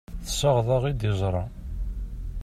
Tessaɣeḍ-aɣ-d 0.23 1.01
iẓra. 1.11 1.43